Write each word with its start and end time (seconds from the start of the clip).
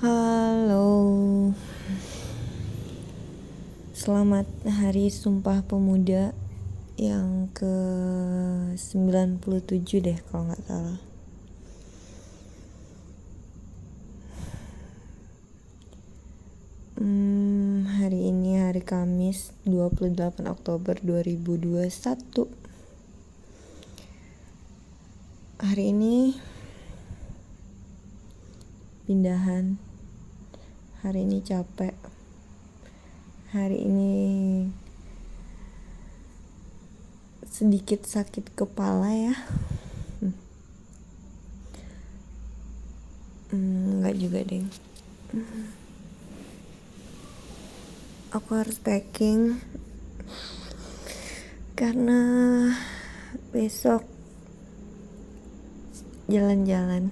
Halo. 0.00 1.52
Selamat 3.92 4.48
Hari 4.64 5.12
Sumpah 5.12 5.60
Pemuda 5.60 6.32
yang 6.96 7.52
ke 7.52 7.68
97 8.80 9.44
deh 10.00 10.16
kalau 10.24 10.48
nggak 10.48 10.64
salah. 10.64 11.04
Hmm, 16.96 17.84
Hari 18.00 18.32
ini 18.32 18.56
hari 18.56 18.80
Kamis 18.80 19.52
28 19.68 20.48
Oktober 20.48 20.96
2021 21.04 22.48
Hari 25.60 25.92
ini 25.92 26.40
pindahan 29.04 29.89
hari 31.00 31.24
ini 31.24 31.40
capek. 31.40 31.96
Hari 33.56 33.88
ini 33.88 34.12
sedikit 37.48 38.04
sakit 38.04 38.52
kepala 38.52 39.08
ya. 39.08 39.34
Hmm, 43.48 44.04
nggak 44.04 44.16
juga 44.20 44.44
deh. 44.44 44.68
Aku 48.36 48.50
harus 48.60 48.76
packing. 48.76 49.56
Karena 51.80 52.20
besok 53.56 54.04
jalan-jalan. 56.28 57.08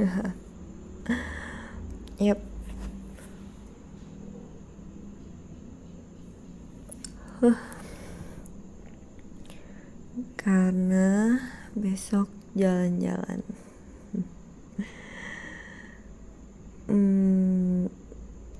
Yep 2.16 2.55
karena 10.40 11.36
besok 11.76 12.32
jalan-jalan. 12.56 13.44
Hmm, 16.86 17.90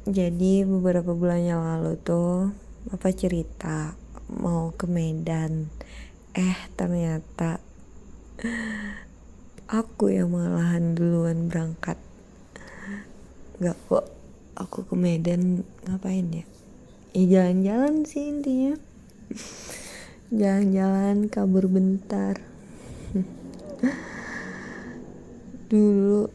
jadi 0.02 0.66
beberapa 0.66 1.14
bulan 1.14 1.46
yang 1.46 1.62
lalu 1.62 1.94
tuh 2.02 2.50
apa 2.90 3.14
cerita 3.14 3.94
mau 4.26 4.74
ke 4.74 4.90
Medan. 4.90 5.70
Eh 6.34 6.58
ternyata 6.74 7.62
aku 9.78 10.10
yang 10.10 10.34
malahan 10.34 10.98
duluan 10.98 11.46
berangkat. 11.46 12.02
Gak 13.62 13.78
kok 13.86 14.10
aku 14.58 14.82
ke 14.90 14.98
Medan 14.98 15.62
ngapain 15.86 16.42
ya 16.42 16.46
ya 17.16 17.48
jalan-jalan 17.48 18.04
sih 18.04 18.28
intinya. 18.28 18.76
Jalan-jalan 20.28 21.32
kabur 21.32 21.64
bentar. 21.64 22.36
Dulu 25.72 26.28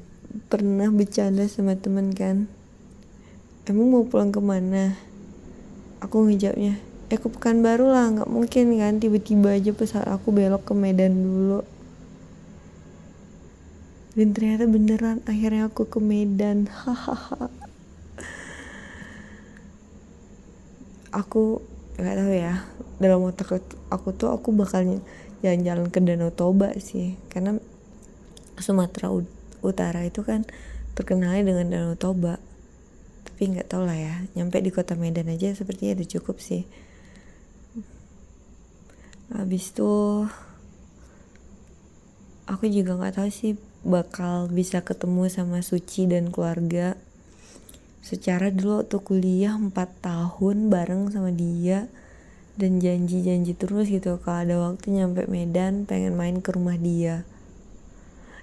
pernah 0.50 0.90
bercanda 0.90 1.46
sama 1.46 1.78
temen 1.78 2.18
kan. 2.18 2.50
Emang 3.70 3.94
mau 3.94 4.10
pulang 4.10 4.34
ke 4.34 4.42
mana? 4.42 4.98
Aku 6.02 6.26
ngejawabnya 6.26 6.82
ya 7.14 7.20
ke 7.20 7.28
baru 7.62 7.92
lah 7.92 8.08
nggak 8.18 8.32
mungkin 8.32 8.80
kan 8.80 8.98
tiba-tiba 8.98 9.52
aja 9.54 9.76
pas 9.76 9.94
aku 10.02 10.34
belok 10.34 10.66
ke 10.66 10.74
Medan 10.74 11.14
dulu. 11.22 11.62
Dan 14.18 14.34
ternyata 14.34 14.66
beneran 14.66 15.22
akhirnya 15.30 15.70
aku 15.70 15.86
ke 15.86 16.02
Medan. 16.02 16.66
Hahaha 16.82 17.71
aku 21.12 21.60
nggak 22.00 22.18
tahu 22.18 22.32
ya 22.34 22.66
dalam 22.98 23.22
otak 23.28 23.60
aku 23.92 24.16
tuh 24.16 24.32
aku 24.32 24.56
bakalnya 24.56 25.04
jalan-jalan 25.44 25.90
ke 25.90 26.00
Danau 26.02 26.32
Toba 26.32 26.74
sih. 26.80 27.18
Karena 27.28 27.58
Sumatera 28.62 29.12
Utara 29.62 30.02
itu 30.06 30.22
kan 30.26 30.48
terkenalnya 30.98 31.44
dengan 31.46 31.68
Danau 31.70 31.96
Toba. 32.00 32.40
Tapi 33.28 33.42
nggak 33.54 33.70
tahu 33.70 33.86
lah 33.86 33.98
ya 33.98 34.16
nyampe 34.38 34.62
di 34.62 34.72
kota 34.74 34.94
Medan 34.98 35.30
aja 35.30 35.54
sepertinya 35.54 35.98
udah 36.00 36.08
cukup 36.08 36.38
sih. 36.40 36.64
Habis 39.32 39.72
itu 39.72 39.92
aku 42.46 42.66
juga 42.68 43.00
nggak 43.00 43.16
tahu 43.18 43.30
sih 43.32 43.56
bakal 43.82 44.52
bisa 44.52 44.86
ketemu 44.86 45.26
sama 45.32 45.66
Suci 45.66 46.06
dan 46.06 46.30
keluarga 46.30 47.00
secara 48.02 48.50
dulu 48.50 48.82
waktu 48.82 48.98
kuliah 49.02 49.54
4 49.54 49.74
tahun 50.02 50.74
bareng 50.74 51.14
sama 51.14 51.30
dia 51.30 51.86
dan 52.58 52.82
janji-janji 52.82 53.56
terus 53.56 53.88
gitu 53.88 54.20
kalau 54.20 54.38
ada 54.44 54.56
waktu 54.60 54.92
nyampe 54.92 55.30
Medan 55.30 55.86
pengen 55.88 56.18
main 56.18 56.42
ke 56.44 56.52
rumah 56.52 56.76
dia. 56.76 57.24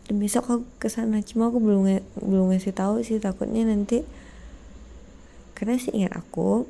Dan 0.08 0.22
besok 0.22 0.44
aku 0.48 0.64
ke 0.80 0.88
sana 0.88 1.20
cuma 1.20 1.52
aku 1.52 1.60
belum 1.60 2.00
belum 2.24 2.54
ngasih 2.54 2.72
tahu 2.72 3.04
sih 3.04 3.20
takutnya 3.20 3.68
nanti 3.68 4.08
karena 5.52 5.76
sih 5.76 5.92
ingat 5.92 6.16
aku 6.16 6.64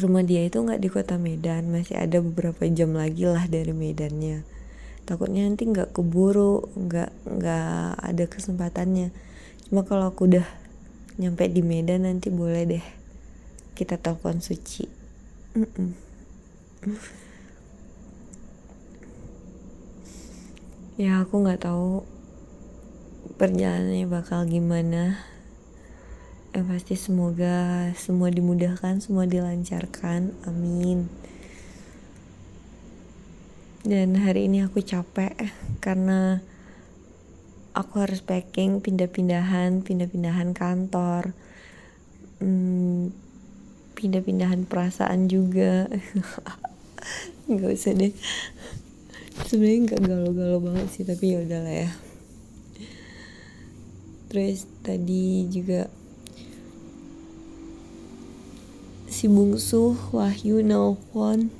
rumah 0.00 0.24
dia 0.24 0.46
itu 0.46 0.62
nggak 0.62 0.80
di 0.80 0.88
kota 0.88 1.20
Medan 1.20 1.68
masih 1.68 2.00
ada 2.00 2.22
beberapa 2.24 2.64
jam 2.72 2.96
lagi 2.96 3.28
lah 3.28 3.44
dari 3.44 3.76
Medannya. 3.76 4.46
Takutnya 5.04 5.44
nanti 5.44 5.68
nggak 5.68 5.92
keburu 5.92 6.66
nggak 6.74 7.10
nggak 7.28 7.90
ada 8.00 8.24
kesempatannya. 8.24 9.12
Cuma 9.68 9.84
kalau 9.84 10.08
aku 10.08 10.30
udah 10.30 10.46
nyampe 11.16 11.48
di 11.48 11.64
Medan 11.64 12.04
nanti 12.04 12.28
boleh 12.28 12.64
deh 12.68 12.84
kita 13.76 14.00
telepon 14.00 14.40
Suci. 14.40 14.88
Mm 15.56 15.68
-mm. 15.68 15.90
ya 21.02 21.20
aku 21.20 21.44
nggak 21.44 21.60
tahu 21.64 22.04
perjalanannya 23.36 24.08
bakal 24.08 24.48
gimana. 24.48 25.20
Yang 26.56 26.66
pasti 26.72 26.96
semoga 26.96 27.92
semua 28.00 28.32
dimudahkan 28.32 29.04
semua 29.04 29.28
dilancarkan. 29.28 30.32
Amin. 30.48 31.12
Dan 33.84 34.16
hari 34.18 34.48
ini 34.48 34.64
aku 34.64 34.80
capek 34.80 35.36
karena 35.84 36.40
aku 37.76 38.00
harus 38.00 38.24
packing 38.24 38.80
pindah-pindahan 38.80 39.84
pindah-pindahan 39.84 40.56
kantor 40.56 41.36
hmm, 42.40 43.12
pindah-pindahan 43.96 44.68
perasaan 44.68 45.28
juga. 45.28 45.88
Nggak 47.48 47.72
usah 47.72 47.92
deh. 47.96 48.12
Sebenarnya 49.46 49.80
nggak 49.84 50.00
galau-galau 50.00 50.58
banget 50.64 50.88
sih 50.96 51.04
tapi 51.04 51.36
ya 51.36 51.44
udahlah 51.44 51.76
ya. 51.86 51.90
Terus 54.32 54.64
tadi 54.80 55.44
juga 55.52 55.92
si 59.06 59.28
bungsu 59.28 59.96
Wahyu 60.12 60.64
nelfon 60.64 61.52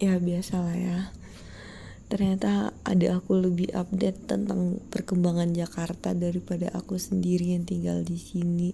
ya 0.00 0.16
biasa 0.16 0.64
lah 0.64 0.76
ya 0.76 0.98
ternyata 2.10 2.74
ada 2.82 3.22
aku 3.22 3.38
lebih 3.38 3.70
update 3.70 4.26
tentang 4.26 4.82
perkembangan 4.90 5.54
Jakarta 5.54 6.10
daripada 6.10 6.66
aku 6.74 6.98
sendiri 6.98 7.54
yang 7.54 7.62
tinggal 7.62 8.02
di 8.02 8.18
sini. 8.18 8.70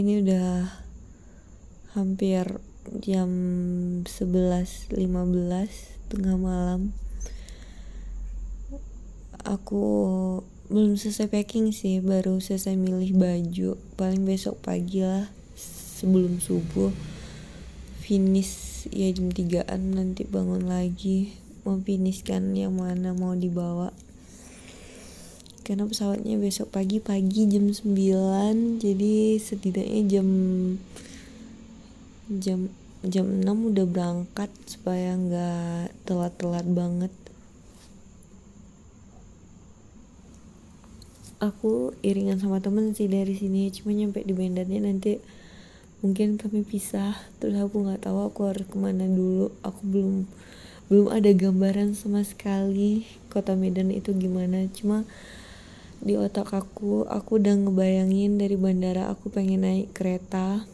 ini 0.00 0.24
udah 0.24 0.72
hampir 1.92 2.56
jam 3.04 3.28
11.15 4.08 4.96
tengah 6.08 6.36
malam. 6.40 6.96
Aku 9.44 9.84
belum 10.72 10.96
selesai 10.96 11.28
packing 11.28 11.76
sih, 11.76 12.00
baru 12.00 12.40
selesai 12.40 12.80
milih 12.80 13.12
baju. 13.12 13.76
Paling 14.00 14.24
besok 14.24 14.56
pagi 14.64 15.04
lah 15.04 15.28
sebelum 16.00 16.40
subuh 16.40 17.09
finish 18.10 18.90
ya 18.90 19.06
jam 19.14 19.30
3an 19.30 19.94
nanti 19.94 20.26
bangun 20.26 20.66
lagi. 20.66 21.30
Mau 21.62 21.78
finiskan 21.78 22.58
yang 22.58 22.74
mana 22.74 23.14
mau 23.14 23.38
dibawa. 23.38 23.94
Karena 25.62 25.86
pesawatnya 25.86 26.34
besok 26.42 26.74
pagi-pagi 26.74 27.46
jam 27.46 27.70
9 27.70 28.82
jadi 28.82 29.38
setidaknya 29.38 30.02
jam 30.10 30.28
jam 32.26 32.60
jam 33.06 33.26
6 33.46 33.46
udah 33.46 33.86
berangkat 33.86 34.50
supaya 34.66 35.14
nggak 35.14 35.94
telat-telat 36.02 36.66
banget. 36.66 37.14
Aku 41.38 41.94
iringan 42.02 42.42
sama 42.42 42.58
temen 42.58 42.90
sih 42.90 43.06
dari 43.06 43.38
sini 43.38 43.70
cuma 43.70 43.94
nyampe 43.94 44.26
di 44.26 44.34
Medannya 44.34 44.82
nanti 44.82 45.22
mungkin 46.00 46.40
kami 46.40 46.64
pisah 46.64 47.12
terus 47.36 47.60
aku 47.60 47.84
nggak 47.84 48.08
tahu 48.08 48.24
aku 48.24 48.48
harus 48.48 48.64
ke 48.64 48.76
mana 48.76 49.04
dulu. 49.04 49.52
Aku 49.60 49.80
belum 49.84 50.28
belum 50.88 51.06
ada 51.12 51.30
gambaran 51.30 51.94
sama 51.94 52.24
sekali 52.26 53.06
kota 53.28 53.54
Medan 53.54 53.92
itu 53.92 54.16
gimana. 54.16 54.64
Cuma 54.72 55.04
di 56.00 56.16
otak 56.16 56.56
aku 56.56 57.04
aku 57.04 57.38
udah 57.38 57.54
ngebayangin 57.54 58.40
dari 58.40 58.56
bandara 58.56 59.12
aku 59.12 59.28
pengen 59.28 59.68
naik 59.68 59.92
kereta 59.92 60.64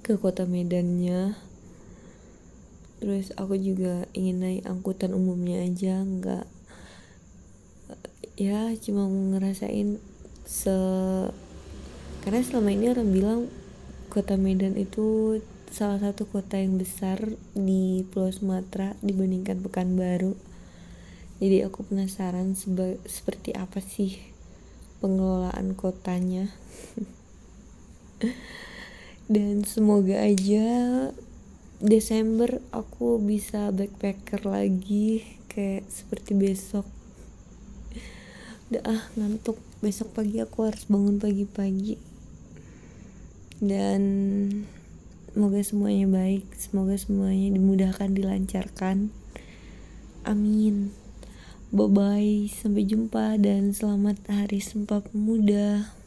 ke 0.00 0.16
kota 0.16 0.48
Medannya. 0.48 1.36
Terus 3.00 3.32
aku 3.36 3.56
juga 3.60 4.08
ingin 4.16 4.40
naik 4.40 4.62
angkutan 4.64 5.12
umumnya 5.12 5.64
aja 5.64 6.00
nggak 6.04 6.48
ya 8.40 8.72
cuma 8.80 9.04
ngerasain 9.04 10.00
se 10.48 10.72
karena 12.24 12.40
selama 12.40 12.72
ini 12.72 12.88
orang 12.88 13.08
bilang 13.12 13.40
kota 14.10 14.34
Medan 14.34 14.74
itu 14.74 15.38
salah 15.70 16.02
satu 16.02 16.26
kota 16.26 16.58
yang 16.58 16.82
besar 16.82 17.30
di 17.54 18.02
Pulau 18.10 18.34
Sumatera 18.34 18.98
dibandingkan 19.06 19.62
Pekanbaru. 19.62 20.34
Jadi 21.38 21.62
aku 21.62 21.86
penasaran 21.86 22.58
seperti 23.06 23.54
apa 23.54 23.78
sih 23.78 24.18
pengelolaan 24.98 25.78
kotanya. 25.78 26.50
Dan 29.30 29.62
semoga 29.62 30.26
aja 30.26 30.66
Desember 31.78 32.58
aku 32.74 33.22
bisa 33.22 33.70
backpacker 33.70 34.42
lagi 34.42 35.22
kayak 35.46 35.86
seperti 35.86 36.34
besok. 36.34 36.84
Udah 38.74 38.82
ah 38.90 39.02
ngantuk. 39.14 39.62
Besok 39.80 40.18
pagi 40.18 40.42
aku 40.42 40.66
harus 40.66 40.82
bangun 40.90 41.16
pagi-pagi. 41.16 42.09
Dan 43.60 44.00
Semoga 45.30 45.62
semuanya 45.62 46.10
baik, 46.10 46.42
semoga 46.58 46.98
semuanya 46.98 47.54
dimudahkan, 47.54 48.18
dilancarkan. 48.18 49.14
Amin. 50.26 50.90
Bye 51.70 51.86
bye, 51.86 52.36
sampai 52.50 52.82
jumpa 52.82 53.38
dan 53.38 53.70
selamat 53.70 54.26
Hari 54.26 54.58
Sumpah 54.58 55.06
Pemuda. 55.06 55.99